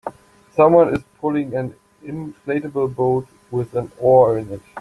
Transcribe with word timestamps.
Someone 0.55 0.95
is 0.95 1.03
pulling 1.19 1.53
an 1.53 1.75
inflatable 2.03 2.95
boat 2.95 3.27
with 3.51 3.75
an 3.75 3.91
oar 3.99 4.35
in 4.39 4.49
it 4.51 4.61